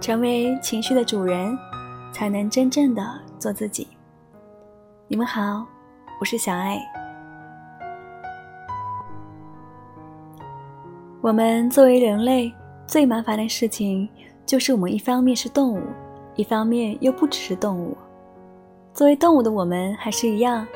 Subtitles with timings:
[0.00, 1.56] 成为情绪的主人，
[2.10, 3.06] 才能真正的
[3.38, 3.86] 做自己。
[5.06, 5.66] 你们好，
[6.18, 6.80] 我是小爱。
[11.20, 12.50] 我们作为人类，
[12.86, 14.08] 最麻烦的事情
[14.46, 15.82] 就是我们一方面是动物，
[16.34, 17.94] 一方面又不只是动物。
[18.94, 20.66] 作为动物的我们还是一样，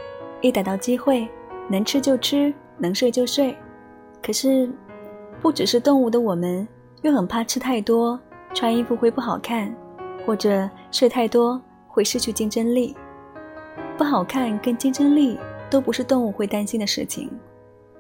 [0.43, 1.27] 一逮到机会，
[1.67, 3.57] 能吃就吃，能睡就睡。
[4.23, 4.71] 可是，
[5.41, 6.69] 不只是动物的我们，
[7.01, 8.21] 又很怕吃太多，
[8.55, 9.75] 穿衣服会不好看，
[10.25, 12.97] 或者睡太多会失去竞争力。
[13.99, 17.29] 不好看跟竞争力都不是动物会担心的事情，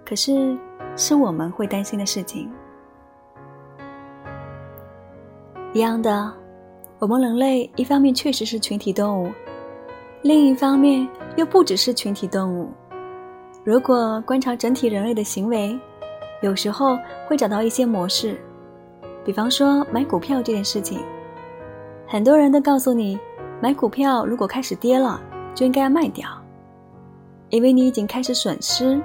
[0.04, 0.56] 可是
[0.96, 2.50] 是我们会担心的事情。
[5.72, 6.32] 一样的，
[7.00, 9.32] 我们人类一方面确实是群体动物，
[10.22, 12.70] 另一方面又不只是群体动物。
[13.64, 15.76] 如果观察整体人类的行为，
[16.42, 18.38] 有时候会找到一些模式，
[19.24, 21.00] 比方说买股票这件事情，
[22.06, 23.18] 很多人都告诉你，
[23.60, 25.20] 买股票如果开始跌了，
[25.54, 26.28] 就应该要卖掉，
[27.48, 29.00] 因为你已经开始损失，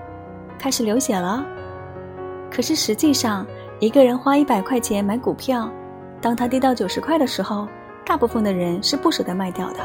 [0.58, 1.45] 开始流血了。
[2.52, 3.45] 可是实际上，
[3.80, 5.70] 一个人花一百块钱买股票，
[6.20, 7.67] 当它跌到九十块的时候，
[8.06, 9.80] 大部分的人是不舍得卖掉的，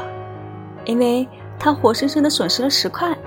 [0.83, 1.27] 因为
[1.57, 3.17] 他活生生的损失了十块，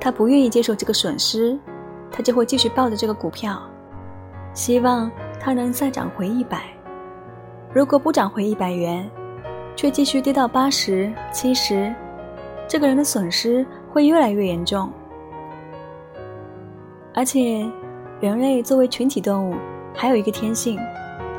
[0.00, 1.58] 他不愿意接受这个损失。
[2.16, 3.60] 他就会继续抱着这个股票，
[4.52, 6.62] 希望它能再涨回一百。
[7.72, 9.08] 如果不涨回一百元，
[9.76, 11.92] 却继续跌到八十七十，
[12.68, 14.90] 这个人的损失会越来越严重。
[17.14, 17.64] 而且，
[18.20, 19.54] 人类作为群体动物，
[19.94, 20.78] 还有一个天性，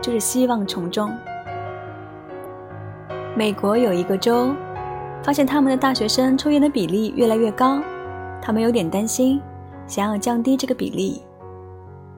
[0.02, 1.12] 就是希望从众。
[3.36, 4.54] 美国有一个州，
[5.22, 7.82] 发现他们的大学生抽烟的比例越来越高，
[8.42, 9.42] 他们有点担心。
[9.88, 11.22] 想要降低这个比例，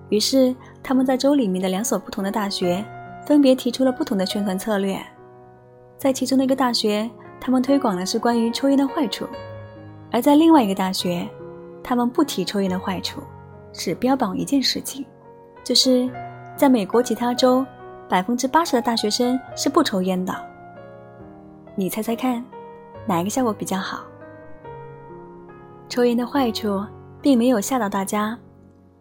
[0.08, 0.56] 于是
[0.88, 2.82] 他们在州里面的两所不同的大学
[3.26, 4.98] 分别提出了不同的宣传策略。
[5.98, 7.12] 在其中的一个大学，
[7.42, 9.26] 他们推广的是关于抽烟的坏处；
[10.14, 11.28] 而在另外一个大学，
[11.84, 13.22] 他们不提抽烟的坏处，
[13.74, 15.06] 只标榜一件事情，
[15.62, 16.10] 就是
[16.56, 17.66] 在美国其他州，
[18.08, 20.34] 百分之八十的大学生是不抽烟的。
[21.76, 22.42] 你猜猜看，
[23.06, 24.06] 哪一个效果比较好？
[25.90, 26.82] 抽烟的坏处。
[27.20, 28.38] 并没有吓到大家，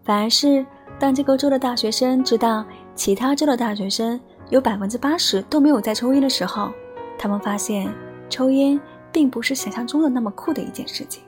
[0.02, 0.64] 反而是
[0.98, 2.64] 当这个州的大学生知道
[2.94, 4.18] 其他州的大学生
[4.48, 6.70] 有百分之八十都没有在抽烟的时候，
[7.18, 7.92] 他们发现
[8.30, 8.80] 抽烟
[9.12, 11.22] 并不是想象中的那么酷的一件事情。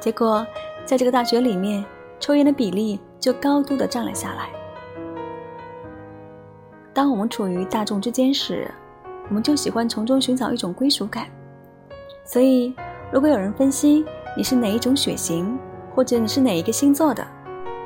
[0.00, 0.46] 结果，
[0.84, 1.84] 在这个大学里面，
[2.20, 4.48] 抽烟的比例就高度的降了下来。
[6.92, 8.70] 当我们处于大众之间时，
[9.28, 11.26] 我们就喜欢从中寻找一种归属感。
[12.24, 12.72] 所以，
[13.10, 14.04] 如果有人分析
[14.36, 15.58] 你是哪一种血型，
[15.94, 17.26] 或者你是哪一个星座的，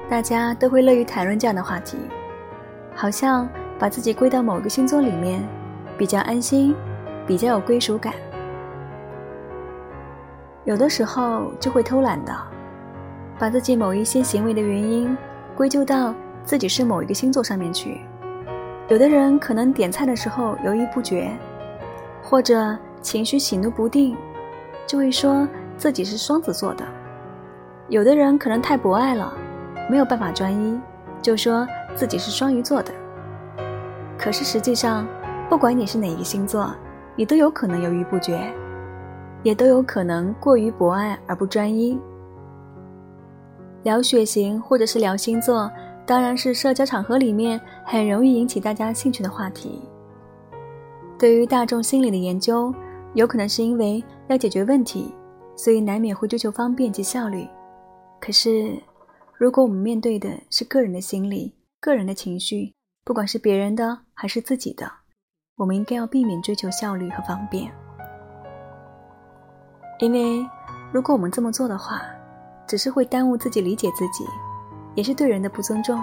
[0.08, 1.98] 大家都会乐于谈论这样的话题，
[2.94, 5.42] 好像把自己归到某个星座里面，
[5.98, 6.74] 比较安心，
[7.26, 8.14] 比较有归属感。
[10.64, 12.32] 有的时候就会偷懒的，
[13.36, 15.16] 把自己某一些行为的原因
[15.56, 18.00] 归咎到自己是某一个星座上面去。
[18.88, 21.28] 有的人可能点菜的时候犹豫不决，
[22.22, 24.16] 或者情绪喜怒不定，
[24.86, 26.84] 就会说自己是双子座的。
[27.88, 29.32] 有的人可能太博爱了，
[29.88, 30.80] 没有办法专一，
[31.22, 32.92] 就说自己是双鱼座的。
[34.18, 35.06] 可是实际上，
[35.48, 36.74] 不管你是哪一个星座，
[37.14, 38.52] 你都有可能犹豫不决，
[39.42, 41.98] 也都有可能过于博爱而不专一。
[43.84, 45.70] 聊血型或者是聊星座，
[46.04, 49.82] 当然是社交场合里面很容易引起大家兴趣的话题。
[51.18, 52.74] 对于大众心理的研究，
[53.14, 55.14] 有可能是因为要解决问题，
[55.54, 57.46] 所以难免会追求方便及效率。
[58.20, 58.72] 可是，
[59.38, 62.72] 如果我们面对的是个人的心理、个人的情绪，
[63.04, 64.90] 不管是别人的还是自己的，
[65.56, 67.70] 我们应该要避免追求效率和方便。
[69.98, 70.46] 因为，
[70.90, 72.00] 如果我们这么做的话，
[72.66, 74.24] 只是会耽误自己理解自己，
[74.94, 76.00] 也是对人的不尊重。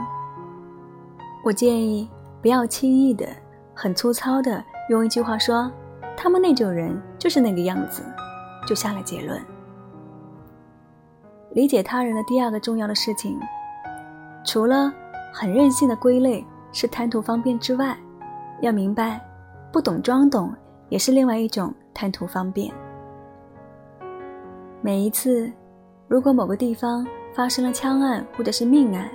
[1.44, 2.08] 我建议
[2.40, 3.28] 不要轻易的、
[3.74, 5.72] 很粗糙的用一句话说
[6.16, 8.04] “他们那种人就是那个样子”，
[8.70, 9.44] 就下了结论。
[11.54, 13.40] 理解他人的第二个重要的事情，
[14.44, 14.92] 除了
[15.32, 17.96] 很任性的归类是贪图方便之外，
[18.62, 19.22] 要明白，
[19.72, 20.52] 不懂装懂
[20.90, 22.74] 也是另外一种贪图方便。
[24.82, 25.52] 每一次，
[26.08, 27.06] 如果某个地方
[27.36, 29.08] 发生了枪案或者是命案，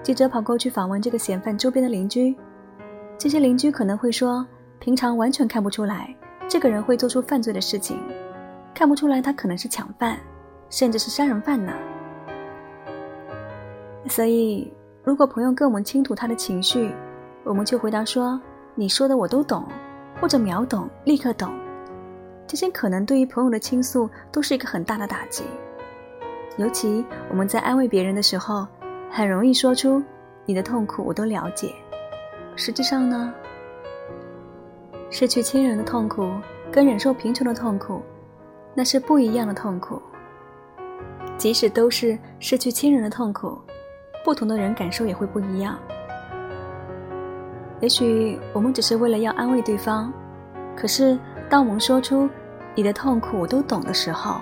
[0.00, 2.36] 记者跑过去访问这个嫌犯周边的邻居，
[3.18, 4.46] 这些邻居可能会说，
[4.78, 6.14] 平常完全看不出来
[6.46, 8.00] 这个人会做出犯罪的事情，
[8.72, 10.16] 看不出来他可能是抢犯。
[10.70, 11.72] 甚至是杀人犯呢。
[14.08, 14.72] 所以，
[15.02, 16.94] 如果朋友跟我们倾吐他的情绪，
[17.42, 18.40] 我们就回答说
[18.74, 19.66] ：“你说的我都懂，
[20.20, 21.50] 或者秒懂、立刻懂，
[22.46, 25.44] 这些可能对于朋友的倾诉都是一个很大的打击。
[26.56, 28.66] 尤其我们在安慰别人的时候，
[29.10, 30.02] 很容易说出
[30.44, 31.74] 你的痛苦我都了解。
[32.56, 33.32] 实际上呢，
[35.10, 36.30] 失去亲人的痛苦
[36.70, 38.02] 跟忍受贫穷的痛苦，
[38.74, 40.00] 那是不一样的痛苦。
[41.36, 43.58] 即使都是失去亲人的痛苦，
[44.24, 45.78] 不同的人感受也会不一样。
[47.80, 50.12] 也许我们只是为了要安慰对方，
[50.76, 51.18] 可是
[51.50, 52.28] 当我们说出
[52.74, 54.40] 你的痛苦我都懂的时候，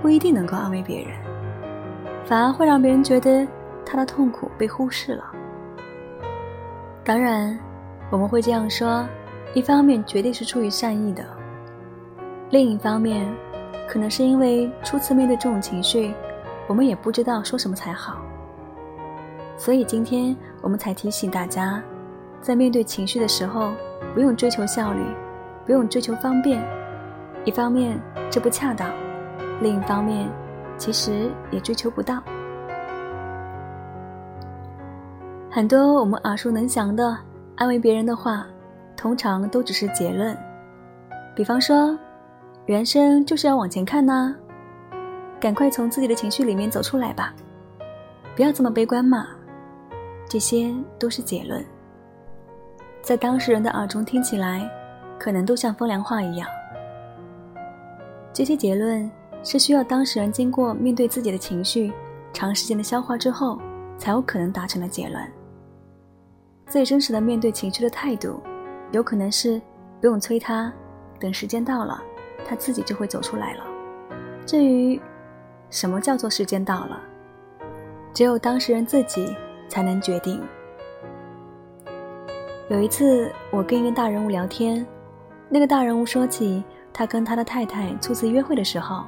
[0.00, 1.12] 不一定能够安慰别人。
[2.24, 3.46] 反而会让别人觉得
[3.84, 5.24] 他的痛苦被忽视了。
[7.04, 7.58] 当然，
[8.10, 9.04] 我们会这样说，
[9.54, 11.24] 一方面绝对是出于善意的，
[12.50, 13.28] 另一方面，
[13.88, 16.14] 可能是因为初次面对这种情绪，
[16.66, 18.16] 我们也不知道说什么才好。
[19.56, 21.82] 所以今天我们才提醒大家，
[22.40, 23.72] 在面对情绪的时候，
[24.14, 25.00] 不用追求效率，
[25.66, 26.62] 不用追求方便。
[27.44, 28.00] 一方面
[28.30, 28.90] 这不恰当，
[29.60, 30.28] 另一方面。
[30.78, 32.20] 其实也追求不到。
[35.48, 37.16] 很多我们耳熟能详的
[37.54, 38.44] 安慰别人的话，
[38.96, 40.36] 通常都只是结论。
[41.36, 41.96] 比方说，
[42.66, 44.34] 人生就是要往前看呐，
[45.40, 47.34] 赶快从自己的情绪里面走出来吧，
[48.36, 49.26] 不要这么悲观嘛。
[50.28, 51.64] 这些都是结论，
[53.02, 54.70] 在当事人的耳中听起来，
[55.18, 56.48] 可能都像风凉话一样。
[58.32, 59.10] 这些结论。
[59.44, 61.92] 是需要当事人经过面对自己的情绪，
[62.32, 63.60] 长时间的消化之后，
[63.98, 65.20] 才有可能达成的结论。
[66.68, 68.40] 最真实的面对情绪的态度，
[68.92, 69.60] 有可能是
[70.00, 70.72] 不用催他，
[71.18, 72.00] 等时间到了，
[72.46, 73.64] 他自己就会走出来了。
[74.44, 75.00] 至于
[75.70, 77.00] 什么叫做时间到了，
[78.12, 79.34] 只有当事人自己
[79.68, 80.40] 才能决定。
[82.68, 84.86] 有一次，我跟一个大人物聊天，
[85.48, 89.04] 那个大人物说起他跟他的太太初次约会的时候。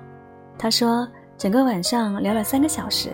[0.56, 3.10] 他说：“整个晚上聊了三个小时，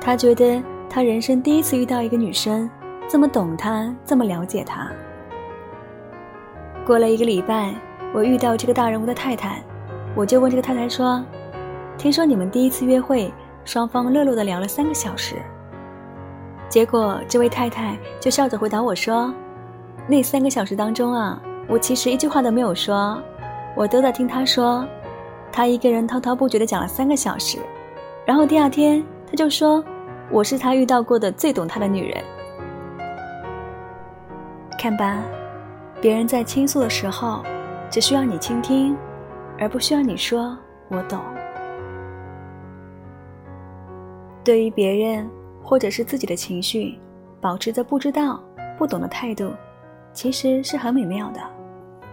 [0.00, 0.60] 他觉得
[0.90, 2.68] 他人生第一次遇到一个女生
[3.08, 4.90] 这么懂他，这么了解他。”
[6.84, 7.72] 过了一个礼拜，
[8.12, 9.62] 我遇到这个大人物的太太，
[10.14, 11.24] 我就问这个太太说
[11.96, 13.32] ：“听说你们第一次约会，
[13.64, 15.36] 双方热络的聊了三个小时。”
[16.68, 19.32] 结果这位太太就笑着回答我说
[20.06, 23.18] ：“那三个小时当中啊，我其实一句话都没有说，
[23.74, 24.86] 我都在听他说。”
[25.50, 27.58] 他一个人滔滔不绝的讲了三个小时，
[28.24, 29.84] 然后第二天他就说
[30.30, 32.24] ：“我是他遇到过的最懂他的女人。”
[34.78, 35.22] 看吧，
[36.00, 37.42] 别人在倾诉的时候，
[37.92, 38.96] 只需要你倾听，
[39.58, 40.56] 而不需要你说
[40.88, 41.20] “我懂”。
[44.42, 45.28] 对于别人
[45.62, 46.98] 或者是自己的情绪，
[47.38, 48.42] 保持着不知道、
[48.78, 49.52] 不懂的态度，
[50.14, 51.40] 其实是很美妙的，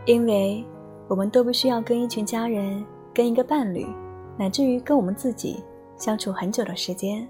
[0.05, 0.61] 因为
[1.07, 2.85] 我们都不需要跟一群家人。
[3.11, 3.85] 跟一个伴侣，
[4.37, 5.61] 乃至于跟我们自己
[5.97, 7.27] 相处很久的时间，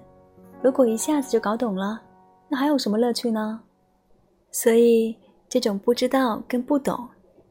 [0.62, 2.00] 如果一下子就搞懂了，
[2.48, 3.60] 那还有什么乐趣呢？
[4.52, 5.16] 所以，
[5.48, 7.08] 这种不知道跟不懂，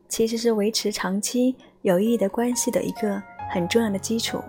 [0.09, 4.43] 其实是维持长期有意义的关系的一个很重要的基础。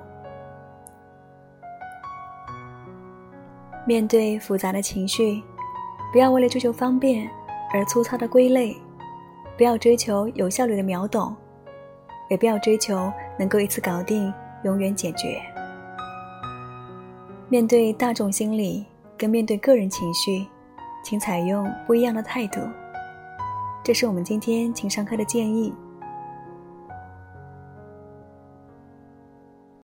[3.87, 5.41] 面对复杂的情绪，
[6.13, 7.31] 不要为了追求方便
[7.73, 8.77] 而粗糙的归类，
[9.57, 11.37] 不要追求有效率的秒懂。
[12.29, 15.43] 也不要追求能够一次搞定、永远解决。
[17.49, 18.87] 面对大众心理
[19.19, 20.47] 跟面对个人情绪，
[21.03, 22.61] 请采用不一样的态度。
[23.83, 25.73] 这是我们今天情商课的建议。